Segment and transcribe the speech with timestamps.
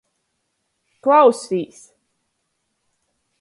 [1.07, 1.83] Klausīs!